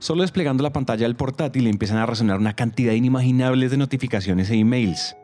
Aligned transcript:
Solo 0.00 0.22
desplegando 0.22 0.62
la 0.62 0.72
pantalla 0.72 1.06
del 1.06 1.16
portátil 1.16 1.66
empiezan 1.66 1.98
a 1.98 2.06
resonar 2.06 2.38
una 2.38 2.54
cantidad 2.54 2.92
inimaginable 2.92 3.68
de 3.68 3.76
notificaciones 3.76 4.48
e 4.48 4.54
emails. 4.54 5.16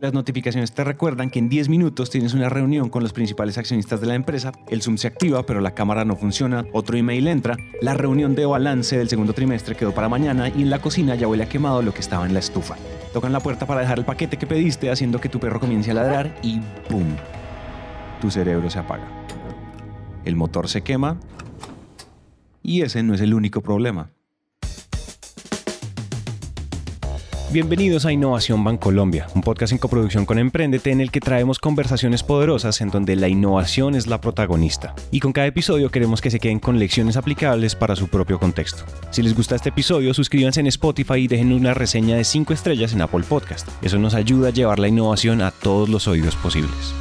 Las 0.00 0.12
notificaciones 0.12 0.72
te 0.72 0.82
recuerdan 0.82 1.30
que 1.30 1.38
en 1.38 1.48
10 1.48 1.68
minutos 1.68 2.10
tienes 2.10 2.34
una 2.34 2.48
reunión 2.48 2.90
con 2.90 3.04
los 3.04 3.12
principales 3.12 3.56
accionistas 3.56 4.00
de 4.00 4.08
la 4.08 4.16
empresa, 4.16 4.50
el 4.68 4.82
Zoom 4.82 4.98
se 4.98 5.06
activa 5.06 5.46
pero 5.46 5.60
la 5.60 5.74
cámara 5.74 6.04
no 6.04 6.16
funciona, 6.16 6.64
otro 6.72 6.96
email 6.96 7.28
entra, 7.28 7.56
la 7.80 7.94
reunión 7.94 8.34
de 8.34 8.46
balance 8.46 8.98
del 8.98 9.08
segundo 9.08 9.32
trimestre 9.32 9.76
quedó 9.76 9.94
para 9.94 10.08
mañana 10.08 10.48
y 10.48 10.62
en 10.62 10.70
la 10.70 10.80
cocina 10.80 11.14
ya 11.14 11.28
huele 11.28 11.44
a 11.44 11.48
quemado 11.48 11.80
lo 11.80 11.94
que 11.94 12.00
estaba 12.00 12.26
en 12.26 12.34
la 12.34 12.40
estufa. 12.40 12.74
Tocan 13.12 13.32
la 13.32 13.40
puerta 13.40 13.64
para 13.64 13.80
dejar 13.80 14.00
el 14.00 14.04
paquete 14.04 14.36
que 14.36 14.46
pediste 14.46 14.90
haciendo 14.90 15.20
que 15.20 15.28
tu 15.28 15.38
perro 15.38 15.60
comience 15.60 15.92
a 15.92 15.94
ladrar 15.94 16.36
y 16.42 16.60
¡boom! 16.90 17.16
Tu 18.20 18.30
cerebro 18.30 18.68
se 18.68 18.80
apaga. 18.80 19.06
El 20.24 20.34
motor 20.34 20.68
se 20.68 20.82
quema 20.82 21.16
y 22.60 22.82
ese 22.82 23.04
no 23.04 23.14
es 23.14 23.20
el 23.20 23.32
único 23.32 23.62
problema. 23.62 24.10
Bienvenidos 27.52 28.04
a 28.04 28.12
Innovación 28.12 28.64
Bancolombia, 28.64 29.28
un 29.36 29.40
podcast 29.40 29.72
en 29.72 29.78
coproducción 29.78 30.26
con 30.26 30.40
Emprendete 30.40 30.90
en 30.90 31.00
el 31.00 31.12
que 31.12 31.20
traemos 31.20 31.60
conversaciones 31.60 32.24
poderosas 32.24 32.80
en 32.80 32.90
donde 32.90 33.14
la 33.14 33.28
innovación 33.28 33.94
es 33.94 34.08
la 34.08 34.20
protagonista. 34.20 34.96
Y 35.12 35.20
con 35.20 35.32
cada 35.32 35.46
episodio 35.46 35.90
queremos 35.90 36.20
que 36.20 36.32
se 36.32 36.40
queden 36.40 36.58
con 36.58 36.80
lecciones 36.80 37.16
aplicables 37.16 37.76
para 37.76 37.94
su 37.94 38.08
propio 38.08 38.40
contexto. 38.40 38.82
Si 39.10 39.22
les 39.22 39.32
gusta 39.32 39.54
este 39.54 39.68
episodio, 39.68 40.12
suscríbanse 40.12 40.58
en 40.58 40.66
Spotify 40.66 41.18
y 41.18 41.28
dejen 41.28 41.52
una 41.52 41.72
reseña 41.72 42.16
de 42.16 42.24
5 42.24 42.52
estrellas 42.52 42.92
en 42.94 43.00
Apple 43.00 43.24
Podcast. 43.26 43.68
Eso 43.80 43.96
nos 44.00 44.14
ayuda 44.14 44.48
a 44.48 44.52
llevar 44.52 44.80
la 44.80 44.88
innovación 44.88 45.40
a 45.40 45.52
todos 45.52 45.88
los 45.88 46.08
oídos 46.08 46.34
posibles. 46.34 46.94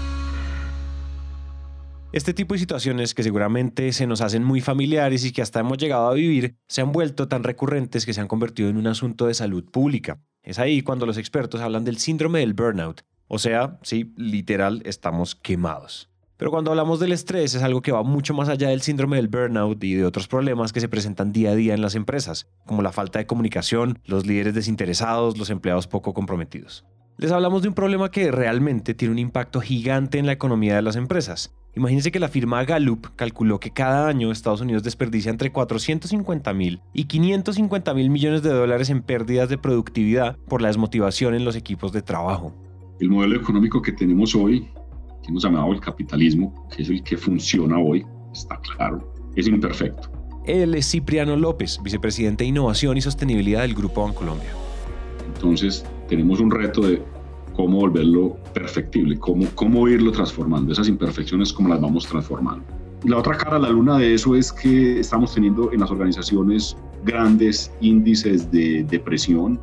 Este 2.12 2.36
tipo 2.36 2.54
de 2.54 2.60
situaciones 2.60 3.16
que 3.16 3.24
seguramente 3.24 3.92
se 3.92 4.06
nos 4.06 4.22
hacen 4.22 4.44
muy 4.44 4.62
familiares 4.62 5.26
y 5.26 5.34
que 5.34 5.42
hasta 5.42 5.60
hemos 5.60 5.80
llegado 5.80 6.08
a 6.08 6.14
vivir, 6.14 6.56
se 6.68 6.82
han 6.82 6.92
vuelto 6.92 7.28
tan 7.28 7.44
recurrentes 7.44 8.06
que 8.06 8.14
se 8.14 8.22
han 8.22 8.28
convertido 8.28 8.70
en 8.70 8.78
un 8.78 8.88
asunto 8.88 9.26
de 9.26 9.34
salud 9.34 9.66
pública. 9.70 10.22
Es 10.46 10.60
ahí 10.60 10.84
cuando 10.84 11.08
los 11.08 11.18
expertos 11.18 11.60
hablan 11.60 11.86
del 11.86 11.98
síndrome 11.98 12.40
del 12.40 12.54
burnout. 12.54 13.02
O 13.28 13.40
sea, 13.40 13.80
sí, 13.82 14.14
literal, 14.16 14.84
estamos 14.86 15.34
quemados. 15.34 16.08
Pero 16.38 16.52
cuando 16.52 16.70
hablamos 16.70 17.00
del 17.00 17.14
estrés 17.14 17.56
es 17.56 17.64
algo 17.64 17.82
que 17.82 17.92
va 17.92 18.04
mucho 18.04 18.36
más 18.36 18.48
allá 18.48 18.70
del 18.70 18.82
síndrome 18.82 19.16
del 19.16 19.28
burnout 19.28 19.84
y 19.84 19.96
de 19.96 20.06
otros 20.06 20.28
problemas 20.28 20.72
que 20.72 20.82
se 20.82 20.88
presentan 20.88 21.32
día 21.32 21.50
a 21.50 21.56
día 21.56 21.74
en 21.74 21.82
las 21.82 21.96
empresas, 21.96 22.48
como 22.68 22.84
la 22.84 22.92
falta 22.92 23.18
de 23.18 23.26
comunicación, 23.26 23.98
los 24.06 24.28
líderes 24.28 24.54
desinteresados, 24.54 25.36
los 25.40 25.50
empleados 25.50 25.88
poco 25.88 26.14
comprometidos. 26.14 26.86
Les 27.18 27.32
hablamos 27.32 27.64
de 27.64 27.70
un 27.70 27.74
problema 27.74 28.12
que 28.12 28.30
realmente 28.32 28.94
tiene 28.94 29.14
un 29.14 29.20
impacto 29.20 29.62
gigante 29.62 30.20
en 30.20 30.28
la 30.28 30.34
economía 30.34 30.76
de 30.76 30.84
las 30.84 30.96
empresas. 30.96 31.56
Imagínense 31.76 32.12
que 32.12 32.22
la 32.22 32.30
firma 32.30 32.64
Gallup 32.64 33.08
calculó 33.18 33.60
que 33.60 33.72
cada 33.72 34.08
año 34.08 34.32
Estados 34.32 34.62
Unidos 34.62 34.84
desperdicia 34.84 35.30
entre 35.30 35.52
450 35.52 36.54
mil 36.54 36.80
y 36.94 37.04
550 37.04 37.94
mil 37.94 38.10
millones 38.10 38.44
de 38.44 38.50
dólares 38.50 38.90
en 38.90 39.02
pérdidas 39.02 39.50
de 39.50 39.58
productividad 39.58 40.38
por 40.48 40.62
la 40.62 40.70
desmotivación 40.70 41.36
en 41.36 41.44
los 41.44 41.58
equipos 41.58 41.92
de 41.92 42.02
trabajo. 42.02 42.54
El 43.02 43.10
modelo 43.10 43.36
económico 43.36 43.82
que 43.82 43.92
tenemos 43.92 44.34
hoy, 44.36 44.70
que 45.22 45.30
hemos 45.30 45.44
llamado 45.44 45.74
el 45.74 45.82
capitalismo, 45.82 46.66
que 46.74 46.84
es 46.84 46.90
el 46.90 47.04
que 47.04 47.18
funciona 47.18 47.78
hoy, 47.78 48.06
está 48.32 48.58
claro, 48.62 49.14
es 49.36 49.46
imperfecto. 49.46 50.10
Él 50.46 50.76
es 50.76 50.90
Cipriano 50.90 51.36
López, 51.36 51.82
vicepresidente 51.84 52.46
de 52.46 52.50
Innovación 52.50 52.96
y 52.96 53.02
Sostenibilidad 53.02 53.64
del 53.64 53.74
Grupo 53.74 54.04
Bancolombia. 54.04 54.52
Entonces, 55.34 55.84
tenemos 56.08 56.40
un 56.40 56.52
reto 56.52 56.82
de 56.82 57.02
cómo 57.56 57.80
volverlo 57.80 58.38
perfectible, 58.54 59.18
cómo, 59.18 59.46
cómo 59.56 59.88
irlo 59.88 60.12
transformando, 60.12 60.74
esas 60.74 60.88
imperfecciones, 60.88 61.54
cómo 61.54 61.70
las 61.70 61.82
vamos 61.82 62.06
transformando. 62.06 62.66
La 63.04 63.18
otra 63.18 63.38
cara, 63.38 63.60
la 63.60 63.70
luna 63.70 63.98
de 63.98 64.16
eso 64.16 64.36
es 64.36 64.52
que 64.52 65.00
estamos 65.00 65.34
teniendo 65.34 65.72
en 65.72 65.80
las 65.80 65.92
organizaciones 65.92 66.76
grandes 67.04 67.72
índices 67.82 68.52
de 68.52 68.84
depresión, 68.84 69.60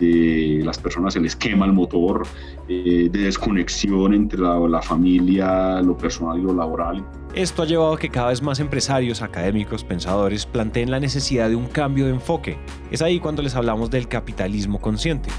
de 0.00 0.62
las 0.64 0.78
personas 0.78 1.14
se 1.14 1.20
les 1.20 1.36
quema 1.36 1.64
el 1.64 1.72
motor, 1.72 2.26
eh, 2.68 3.08
de 3.10 3.18
desconexión 3.20 4.14
entre 4.14 4.40
la, 4.40 4.58
la, 4.58 4.82
familia, 4.82 5.80
lo 5.80 5.96
personal 5.96 6.40
y 6.40 6.42
lo 6.42 6.52
laboral. 6.52 7.04
Esto 7.34 7.62
ha 7.62 7.66
llevado 7.66 7.92
a 7.92 7.98
que 7.98 8.08
cada 8.08 8.28
vez 8.28 8.42
más 8.42 8.58
empresarios, 8.58 9.22
académicos, 9.22 9.84
pensadores 9.84 10.44
planteen 10.44 10.90
la 10.90 10.98
necesidad 10.98 11.48
de 11.48 11.56
un 11.56 11.66
cambio 11.66 12.06
de 12.06 12.12
enfoque. 12.12 12.58
Es 12.90 13.00
ahí 13.00 13.20
cuando 13.20 13.42
les 13.42 13.54
hablamos 13.54 13.90
del 13.90 14.08
capitalismo 14.08 14.80
consciente 14.80 15.30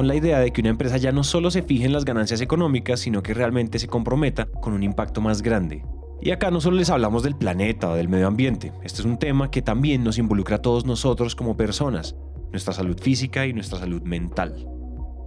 con 0.00 0.08
la 0.08 0.14
idea 0.14 0.38
de 0.38 0.50
que 0.50 0.62
una 0.62 0.70
empresa 0.70 0.96
ya 0.96 1.12
no 1.12 1.22
solo 1.22 1.50
se 1.50 1.60
fije 1.60 1.84
en 1.84 1.92
las 1.92 2.06
ganancias 2.06 2.40
económicas, 2.40 3.00
sino 3.00 3.22
que 3.22 3.34
realmente 3.34 3.78
se 3.78 3.86
comprometa 3.86 4.46
con 4.46 4.72
un 4.72 4.82
impacto 4.82 5.20
más 5.20 5.42
grande. 5.42 5.84
Y 6.22 6.30
acá 6.30 6.50
no 6.50 6.62
solo 6.62 6.78
les 6.78 6.88
hablamos 6.88 7.22
del 7.22 7.36
planeta 7.36 7.90
o 7.90 7.94
del 7.94 8.08
medio 8.08 8.26
ambiente, 8.26 8.72
este 8.82 9.02
es 9.02 9.04
un 9.04 9.18
tema 9.18 9.50
que 9.50 9.60
también 9.60 10.02
nos 10.02 10.16
involucra 10.16 10.56
a 10.56 10.62
todos 10.62 10.86
nosotros 10.86 11.36
como 11.36 11.54
personas, 11.54 12.16
nuestra 12.50 12.72
salud 12.72 12.98
física 12.98 13.44
y 13.44 13.52
nuestra 13.52 13.78
salud 13.78 14.00
mental. 14.00 14.66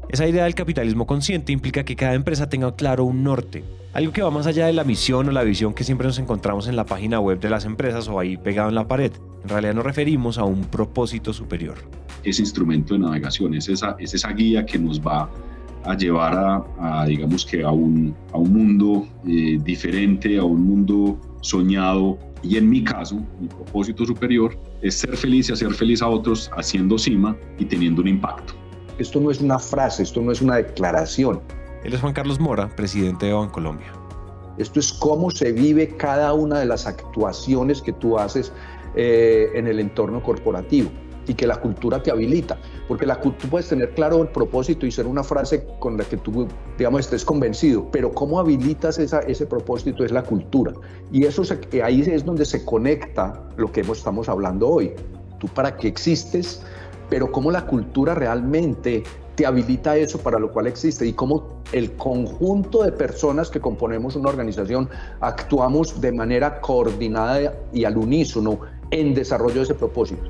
Esa 0.10 0.28
idea 0.28 0.44
del 0.44 0.56
capitalismo 0.56 1.08
consciente 1.08 1.52
implica 1.52 1.84
que 1.84 1.96
cada 1.96 2.14
empresa 2.14 2.50
tenga 2.50 2.76
claro 2.76 3.04
un 3.04 3.24
norte, 3.24 3.64
algo 3.94 4.12
que 4.12 4.22
va 4.22 4.32
más 4.32 4.48
allá 4.48 4.68
de 4.68 4.74
la 4.74 4.84
misión 4.84 5.28
o 5.28 5.32
la 5.32 5.44
visión 5.44 5.74
que 5.74 5.84
siempre 5.84 6.08
nos 6.08 6.20
encontramos 6.20 6.68
en 6.68 6.76
la 6.76 6.86
página 6.86 7.20
web 7.20 7.40
de 7.40 7.50
las 7.50 7.66
empresas 7.66 8.08
o 8.08 8.20
ahí 8.20 8.38
pegado 8.38 8.70
en 8.70 8.76
la 8.76 8.88
pared. 8.88 9.12
En 9.44 9.50
realidad 9.50 9.74
nos 9.74 9.86
referimos 9.86 10.38
a 10.38 10.44
un 10.44 10.62
propósito 10.66 11.34
superior. 11.34 11.76
Ese 12.24 12.42
instrumento 12.42 12.94
de 12.94 13.02
navegación 13.02 13.54
es 13.54 13.70
esa, 13.70 13.96
es 14.00 14.14
esa 14.14 14.32
guía 14.32 14.66
que 14.66 14.80
nos 14.80 15.02
va 15.02 15.30
a 15.84 15.98
llevar 15.98 16.64
a, 16.80 17.06
digamos 17.06 17.46
que 17.46 17.64
a 17.64 17.72
un, 17.72 18.16
a 18.32 18.38
un 18.38 18.54
mundo 18.54 19.08
eh, 19.28 19.60
diferente, 19.64 20.38
a 20.38 20.44
un 20.44 20.62
mundo 20.64 21.20
soñado. 21.42 22.18
Y 22.42 22.58
en 22.58 22.70
mi 22.70 22.84
caso, 22.84 23.22
mi 23.40 23.48
propósito 23.48 24.06
superior 24.06 24.58
es 24.82 24.96
ser 24.96 25.16
feliz 25.16 25.50
y 25.50 25.54
hacer 25.54 25.74
feliz 25.74 26.02
a 26.02 26.08
otros 26.08 26.52
haciendo 26.58 26.98
cima 26.98 27.36
y 27.58 27.66
teniendo 27.66 28.02
un 28.02 28.08
impacto. 28.08 28.63
Esto 29.04 29.20
no 29.20 29.30
es 29.30 29.42
una 29.42 29.60
frase, 29.60 30.02
esto 30.02 30.22
no 30.22 30.32
es 30.32 30.42
una 30.42 30.56
declaración, 30.56 31.42
él 31.84 31.94
es 31.94 32.00
Juan 32.00 32.14
Carlos 32.14 32.40
Mora, 32.40 32.70
presidente 32.70 33.26
de 33.26 33.34
Bancolombia. 33.34 33.92
Esto 34.58 34.80
es 34.80 34.94
cómo 34.94 35.32
se 35.32 35.52
vive 35.52 35.90
cada 35.98 36.32
una 36.34 36.60
de 36.60 36.66
las 36.66 36.88
actuaciones 36.88 37.82
que 37.82 37.92
tú 37.92 38.18
haces 38.18 38.54
eh, 38.96 39.50
en 39.54 39.68
el 39.68 39.82
entorno 39.82 40.24
corporativo 40.24 40.90
y 41.28 41.34
que 41.34 41.46
la 41.46 41.58
cultura 41.58 42.02
te 42.02 42.10
habilita. 42.10 42.58
Porque 42.88 43.06
la, 43.06 43.20
tú 43.20 43.34
puedes 43.50 43.68
tener 43.68 43.94
claro 43.96 44.22
el 44.22 44.30
propósito 44.30 44.86
y 44.86 44.92
ser 44.92 45.08
una 45.08 45.24
frase 45.24 45.66
con 45.80 45.98
la 45.98 46.06
que 46.06 46.16
tú, 46.16 46.48
digamos, 46.78 47.02
estés 47.02 47.26
convencido, 47.26 47.90
pero 47.92 48.14
cómo 48.14 48.40
habilitas 48.40 48.98
esa, 48.98 49.20
ese 49.22 49.46
propósito 49.46 50.06
es 50.06 50.12
la 50.12 50.24
cultura. 50.24 50.72
Y 51.12 51.26
eso 51.26 51.44
ahí 51.84 52.02
es 52.02 52.24
donde 52.24 52.46
se 52.46 52.64
conecta 52.64 53.44
lo 53.58 53.70
que 53.74 53.82
estamos 53.82 54.30
hablando 54.30 54.70
hoy. 54.70 54.94
Tú 55.40 55.48
para 55.50 55.76
qué 55.76 55.90
existes, 55.90 56.64
pero 57.14 57.32
cómo 57.32 57.52
la 57.52 57.68
cultura 57.68 58.16
realmente 58.16 59.04
te 59.36 59.46
habilita 59.46 59.96
eso 59.96 60.18
para 60.18 60.40
lo 60.40 60.52
cual 60.52 60.66
existe 60.66 61.06
y 61.06 61.14
cómo 61.14 61.62
el 61.72 61.92
conjunto 61.92 62.82
de 62.82 62.92
personas 62.92 63.52
que 63.52 63.60
componemos 63.60 64.16
una 64.16 64.30
organización 64.30 64.90
actuamos 65.22 66.02
de 66.02 66.12
manera 66.12 66.60
coordinada 66.60 67.54
y 67.72 67.84
al 67.84 67.98
unísono 67.98 68.62
en 68.90 69.14
desarrollo 69.14 69.58
de 69.58 69.62
ese 69.62 69.76
propósito. 69.76 70.24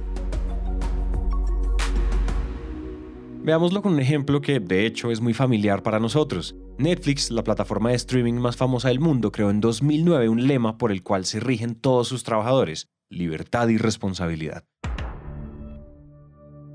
Veámoslo 3.43 3.81
con 3.81 3.93
un 3.93 4.01
ejemplo 4.01 4.41
que 4.41 4.59
de 4.59 4.85
hecho 4.85 5.09
es 5.09 5.21
muy 5.21 5.33
familiar 5.33 5.83
para 5.83 6.01
nosotros. 6.01 6.57
Netflix, 6.77 7.31
la 7.31 7.45
plataforma 7.45 7.91
de 7.91 7.95
streaming 7.95 8.33
más 8.33 8.57
famosa 8.57 8.89
del 8.89 8.99
mundo, 8.99 9.31
creó 9.31 9.51
en 9.51 9.61
2009 9.61 10.27
un 10.27 10.47
lema 10.47 10.77
por 10.77 10.91
el 10.91 11.01
cual 11.01 11.23
se 11.23 11.39
rigen 11.39 11.75
todos 11.75 12.09
sus 12.09 12.23
trabajadores, 12.25 12.89
libertad 13.09 13.69
y 13.69 13.77
responsabilidad. 13.77 14.65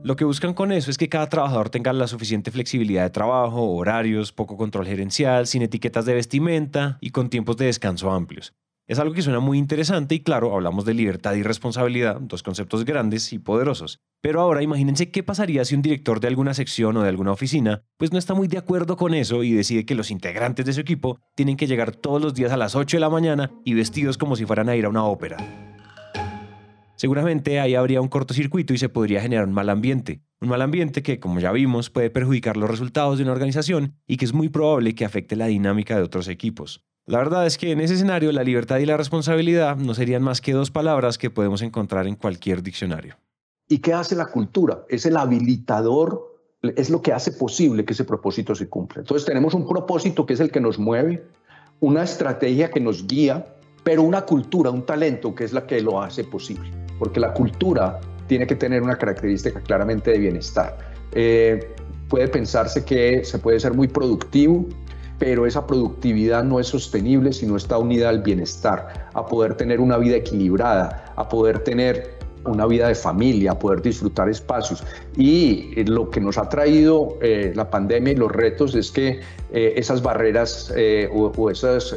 Lo 0.04 0.14
que 0.14 0.24
buscan 0.24 0.54
con 0.54 0.70
eso 0.70 0.90
es 0.90 0.96
que 0.96 1.08
cada 1.08 1.28
trabajador 1.28 1.70
tenga 1.70 1.92
la 1.92 2.06
suficiente 2.06 2.52
flexibilidad 2.52 3.02
de 3.02 3.10
trabajo, 3.10 3.70
horarios, 3.72 4.32
poco 4.32 4.56
control 4.56 4.86
gerencial, 4.86 5.46
sin 5.46 5.62
etiquetas 5.62 6.04
de 6.04 6.14
vestimenta 6.14 6.98
y 7.00 7.10
con 7.10 7.28
tiempos 7.28 7.56
de 7.56 7.66
descanso 7.66 8.10
amplios. 8.10 8.54
Es 8.86 8.98
algo 8.98 9.12
que 9.12 9.20
suena 9.20 9.40
muy 9.40 9.58
interesante 9.58 10.14
y 10.14 10.20
claro, 10.20 10.54
hablamos 10.54 10.86
de 10.86 10.94
libertad 10.94 11.34
y 11.34 11.42
responsabilidad, 11.42 12.20
dos 12.20 12.42
conceptos 12.42 12.86
grandes 12.86 13.32
y 13.34 13.38
poderosos. 13.38 14.00
Pero 14.22 14.40
ahora 14.40 14.62
imagínense 14.62 15.10
qué 15.10 15.22
pasaría 15.22 15.64
si 15.64 15.74
un 15.74 15.82
director 15.82 16.20
de 16.20 16.28
alguna 16.28 16.54
sección 16.54 16.96
o 16.96 17.02
de 17.02 17.08
alguna 17.08 17.32
oficina 17.32 17.82
pues 17.98 18.12
no 18.12 18.18
está 18.18 18.32
muy 18.32 18.48
de 18.48 18.56
acuerdo 18.56 18.96
con 18.96 19.12
eso 19.12 19.42
y 19.42 19.52
decide 19.52 19.84
que 19.84 19.94
los 19.94 20.10
integrantes 20.10 20.64
de 20.64 20.72
su 20.72 20.80
equipo 20.80 21.20
tienen 21.34 21.56
que 21.56 21.66
llegar 21.66 21.94
todos 21.94 22.22
los 22.22 22.34
días 22.34 22.52
a 22.52 22.56
las 22.56 22.76
8 22.76 22.96
de 22.96 23.00
la 23.00 23.10
mañana 23.10 23.50
y 23.64 23.74
vestidos 23.74 24.16
como 24.16 24.36
si 24.36 24.46
fueran 24.46 24.70
a 24.70 24.76
ir 24.76 24.86
a 24.86 24.88
una 24.88 25.04
ópera. 25.04 25.36
Seguramente 26.98 27.60
ahí 27.60 27.76
habría 27.76 28.00
un 28.00 28.08
cortocircuito 28.08 28.74
y 28.74 28.78
se 28.78 28.88
podría 28.88 29.20
generar 29.20 29.46
un 29.46 29.54
mal 29.54 29.70
ambiente. 29.70 30.20
Un 30.40 30.48
mal 30.48 30.60
ambiente 30.62 31.00
que, 31.04 31.20
como 31.20 31.38
ya 31.38 31.52
vimos, 31.52 31.90
puede 31.90 32.10
perjudicar 32.10 32.56
los 32.56 32.68
resultados 32.68 33.18
de 33.18 33.22
una 33.22 33.30
organización 33.30 33.94
y 34.08 34.16
que 34.16 34.24
es 34.24 34.32
muy 34.32 34.48
probable 34.48 34.96
que 34.96 35.04
afecte 35.04 35.36
la 35.36 35.46
dinámica 35.46 35.94
de 35.94 36.02
otros 36.02 36.26
equipos. 36.26 36.84
La 37.06 37.18
verdad 37.18 37.46
es 37.46 37.56
que 37.56 37.70
en 37.70 37.80
ese 37.80 37.94
escenario 37.94 38.32
la 38.32 38.42
libertad 38.42 38.78
y 38.78 38.86
la 38.86 38.96
responsabilidad 38.96 39.76
no 39.76 39.94
serían 39.94 40.24
más 40.24 40.40
que 40.40 40.52
dos 40.52 40.72
palabras 40.72 41.18
que 41.18 41.30
podemos 41.30 41.62
encontrar 41.62 42.08
en 42.08 42.16
cualquier 42.16 42.64
diccionario. 42.64 43.14
¿Y 43.68 43.78
qué 43.78 43.92
hace 43.92 44.16
la 44.16 44.26
cultura? 44.26 44.84
Es 44.88 45.06
el 45.06 45.16
habilitador, 45.18 46.42
es 46.62 46.90
lo 46.90 47.00
que 47.00 47.12
hace 47.12 47.30
posible 47.30 47.84
que 47.84 47.92
ese 47.92 48.04
propósito 48.04 48.56
se 48.56 48.68
cumpla. 48.68 49.02
Entonces 49.02 49.24
tenemos 49.24 49.54
un 49.54 49.68
propósito 49.68 50.26
que 50.26 50.34
es 50.34 50.40
el 50.40 50.50
que 50.50 50.60
nos 50.60 50.80
mueve, 50.80 51.28
una 51.78 52.02
estrategia 52.02 52.70
que 52.70 52.80
nos 52.80 53.06
guía, 53.06 53.54
pero 53.84 54.02
una 54.02 54.22
cultura, 54.22 54.70
un 54.70 54.84
talento 54.84 55.32
que 55.32 55.44
es 55.44 55.52
la 55.52 55.64
que 55.64 55.80
lo 55.80 56.02
hace 56.02 56.24
posible. 56.24 56.87
Porque 56.98 57.20
la 57.20 57.32
cultura 57.32 58.00
tiene 58.26 58.46
que 58.46 58.54
tener 58.54 58.82
una 58.82 58.96
característica 58.96 59.60
claramente 59.60 60.10
de 60.10 60.18
bienestar. 60.18 60.76
Eh, 61.12 61.74
puede 62.08 62.28
pensarse 62.28 62.84
que 62.84 63.24
se 63.24 63.38
puede 63.38 63.60
ser 63.60 63.74
muy 63.74 63.88
productivo, 63.88 64.66
pero 65.18 65.46
esa 65.46 65.66
productividad 65.66 66.44
no 66.44 66.60
es 66.60 66.68
sostenible 66.68 67.32
si 67.32 67.46
no 67.46 67.56
está 67.56 67.78
unida 67.78 68.08
al 68.08 68.22
bienestar, 68.22 69.08
a 69.14 69.26
poder 69.26 69.54
tener 69.56 69.80
una 69.80 69.98
vida 69.98 70.16
equilibrada, 70.16 71.12
a 71.16 71.28
poder 71.28 71.60
tener 71.60 72.18
una 72.44 72.66
vida 72.66 72.88
de 72.88 72.94
familia, 72.94 73.52
a 73.52 73.58
poder 73.58 73.82
disfrutar 73.82 74.28
espacios. 74.28 74.82
Y 75.16 75.72
eh, 75.76 75.84
lo 75.84 76.10
que 76.10 76.20
nos 76.20 76.38
ha 76.38 76.48
traído 76.48 77.18
eh, 77.20 77.52
la 77.54 77.70
pandemia 77.70 78.12
y 78.12 78.16
los 78.16 78.32
retos 78.32 78.74
es 78.74 78.90
que 78.90 79.20
eh, 79.52 79.74
esas 79.76 80.02
barreras 80.02 80.72
o, 81.12 81.50
esas, 81.50 81.94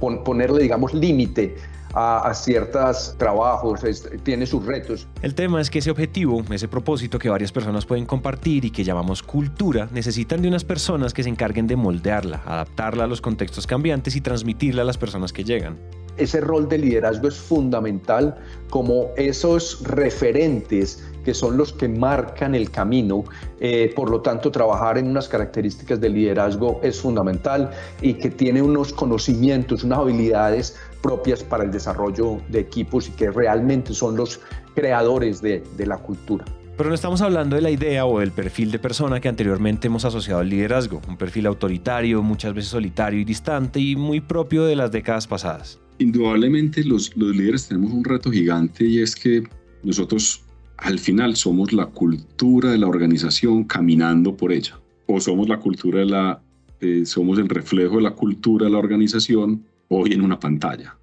ponerle, 0.00 0.62
digamos, 0.62 0.94
límite 0.94 1.56
a, 1.94 2.32
ciertos 2.34 3.14
trabajos, 3.18 3.80
tiene 4.22 4.46
sus 4.46 4.64
retos. 4.64 5.06
El 5.22 5.34
tema 5.34 5.60
es 5.60 5.70
que 5.70 5.78
ese 5.78 5.90
objetivo, 5.90 6.44
ese 6.50 6.68
propósito 6.68 7.18
que 7.18 7.28
varias 7.28 7.52
personas 7.52 7.86
pueden 7.86 8.06
compartir 8.06 8.64
y 8.64 8.70
que 8.70 8.84
llamamos 8.84 9.22
cultura, 9.22 9.88
necesitan 9.92 10.42
de 10.42 10.48
unas 10.48 10.64
personas 10.64 11.14
que 11.14 11.22
se 11.22 11.28
encarguen 11.28 11.66
de 11.66 11.76
moldearla, 11.76 12.42
adaptarla 12.46 13.04
a 13.04 13.06
los 13.06 13.20
contextos 13.20 13.66
cambiantes 13.66 14.16
y 14.16 14.20
transmitirla 14.20 14.82
a 14.82 14.84
las 14.84 14.98
personas 14.98 15.32
que 15.32 15.44
llegan 15.44 15.78
ese 16.18 16.40
rol 16.40 16.68
de 16.68 16.78
liderazgo 16.78 17.28
es 17.28 17.36
fundamental 17.36 18.36
como 18.70 19.10
esos 19.16 19.82
referentes 19.84 21.02
que 21.24 21.34
son 21.34 21.56
los 21.56 21.72
que 21.72 21.88
marcan 21.88 22.54
el 22.54 22.70
camino. 22.70 23.24
Eh, 23.60 23.92
por 23.94 24.10
lo 24.10 24.20
tanto, 24.20 24.50
trabajar 24.50 24.98
en 24.98 25.08
unas 25.08 25.28
características 25.28 26.00
de 26.00 26.08
liderazgo 26.08 26.80
es 26.82 27.00
fundamental 27.00 27.70
y 28.00 28.14
que 28.14 28.30
tiene 28.30 28.62
unos 28.62 28.92
conocimientos, 28.92 29.84
unas 29.84 29.98
habilidades 29.98 30.76
propias 31.02 31.42
para 31.42 31.64
el 31.64 31.70
desarrollo 31.70 32.40
de 32.48 32.60
equipos 32.60 33.08
y 33.08 33.12
que 33.12 33.30
realmente 33.30 33.94
son 33.94 34.16
los 34.16 34.40
creadores 34.74 35.40
de, 35.40 35.62
de 35.76 35.86
la 35.86 35.98
cultura. 35.98 36.44
Pero 36.76 36.90
no 36.90 36.94
estamos 36.94 37.22
hablando 37.22 37.56
de 37.56 37.62
la 37.62 37.70
idea 37.70 38.06
o 38.06 38.20
del 38.20 38.30
perfil 38.30 38.70
de 38.70 38.78
persona 38.78 39.20
que 39.20 39.28
anteriormente 39.28 39.88
hemos 39.88 40.04
asociado 40.04 40.40
al 40.40 40.48
liderazgo, 40.48 41.02
un 41.08 41.16
perfil 41.16 41.46
autoritario, 41.46 42.22
muchas 42.22 42.54
veces 42.54 42.70
solitario 42.70 43.18
y 43.18 43.24
distante 43.24 43.80
y 43.80 43.96
muy 43.96 44.20
propio 44.20 44.64
de 44.64 44.76
las 44.76 44.92
décadas 44.92 45.26
pasadas. 45.26 45.80
Indudablemente 45.98 46.84
los, 46.84 47.16
los 47.16 47.34
líderes 47.34 47.66
tenemos 47.66 47.92
un 47.92 48.04
reto 48.04 48.30
gigante 48.30 48.84
y 48.84 49.00
es 49.00 49.16
que 49.16 49.42
nosotros 49.82 50.44
al 50.76 51.00
final 51.00 51.34
somos 51.34 51.72
la 51.72 51.86
cultura 51.86 52.70
de 52.70 52.78
la 52.78 52.86
organización 52.86 53.64
caminando 53.64 54.36
por 54.36 54.52
ella 54.52 54.78
o 55.06 55.20
somos 55.20 55.48
la 55.48 55.58
cultura 55.58 56.00
de 56.00 56.06
la 56.06 56.40
eh, 56.80 57.04
somos 57.04 57.40
el 57.40 57.48
reflejo 57.48 57.96
de 57.96 58.02
la 58.02 58.12
cultura 58.12 58.66
de 58.66 58.70
la 58.70 58.78
organización 58.78 59.64
hoy 59.88 60.12
en 60.12 60.22
una 60.22 60.38
pantalla. 60.38 60.96